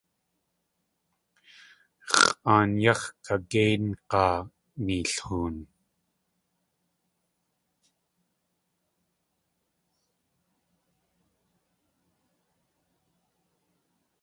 X̲ʼaan 2.15 2.71
yáx̲ 2.83 3.03
kakéing̲aa 3.25 4.37
neelhoon! 4.85 5.55